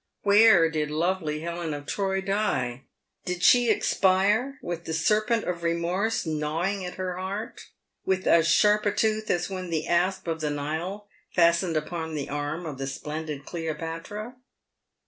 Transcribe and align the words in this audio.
"Where 0.23 0.67
did 0.67 0.89
lovely 0.89 1.41
Helen 1.41 1.75
of 1.75 1.85
Troy 1.85 2.21
die? 2.21 2.85
Did 3.23 3.43
she 3.43 3.69
expire 3.69 4.57
with 4.63 4.85
the 4.85 4.95
serpent 4.95 5.43
of 5.43 5.61
remorse 5.61 6.25
gnaw 6.25 6.63
ing 6.65 6.83
at 6.83 6.95
her 6.95 7.17
heart, 7.17 7.67
with 8.03 8.25
as 8.25 8.47
sharp 8.47 8.87
a 8.87 8.91
tooth 8.91 9.29
as 9.29 9.47
when 9.47 9.69
the 9.69 9.85
asp 9.85 10.27
of 10.27 10.41
the 10.41 10.49
Nile 10.49 11.07
fastened 11.35 11.77
upon 11.77 12.15
the 12.15 12.29
arm 12.31 12.65
of 12.65 12.79
the 12.79 12.87
splendid 12.87 13.45
Cleopatra 13.45 14.37